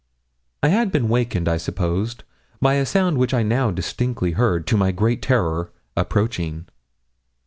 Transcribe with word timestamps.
I 0.63 0.69
had 0.69 0.91
been 0.91 1.09
wakened, 1.09 1.47
I 1.47 1.57
suppose, 1.57 2.15
by 2.59 2.73
a 2.73 2.87
sound 2.87 3.19
which 3.19 3.35
I 3.35 3.43
now 3.43 3.69
distinctly 3.69 4.31
heard, 4.31 4.65
to 4.65 4.75
my 4.75 4.91
great 4.91 5.21
terror, 5.21 5.71
approaching. 5.95 6.65